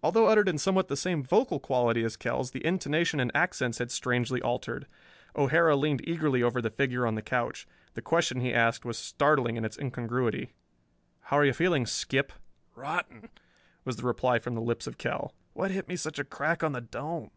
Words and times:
Although 0.00 0.28
uttered 0.28 0.48
in 0.48 0.58
somewhat 0.58 0.86
the 0.86 0.96
same 0.96 1.24
vocal 1.24 1.58
quality 1.58 2.04
as 2.04 2.16
Kell's 2.16 2.52
the 2.52 2.64
intonation 2.64 3.18
and 3.18 3.32
accents 3.34 3.78
had 3.78 3.90
strangely 3.90 4.40
altered. 4.40 4.86
O'Hara 5.34 5.74
leaned 5.74 6.06
eagerly 6.08 6.40
over 6.40 6.62
the 6.62 6.70
figure 6.70 7.04
on 7.04 7.16
the 7.16 7.20
couch. 7.20 7.66
The 7.94 8.00
question 8.00 8.42
he 8.42 8.54
asked 8.54 8.84
was 8.84 8.96
startling 8.96 9.56
in 9.56 9.64
its 9.64 9.76
incongruity: 9.76 10.52
"How 11.22 11.38
are 11.38 11.44
you 11.44 11.52
feeling, 11.52 11.84
Skip!" 11.84 12.30
"Rotten," 12.76 13.28
was 13.84 13.96
the 13.96 14.04
reply 14.06 14.38
from 14.38 14.54
the 14.54 14.60
lips 14.60 14.86
of 14.86 14.98
Kell. 14.98 15.34
"What 15.52 15.72
hit 15.72 15.88
me 15.88 15.96
such 15.96 16.20
a 16.20 16.24
crack 16.24 16.62
on 16.62 16.70
the 16.70 16.80
dome? 16.80 17.32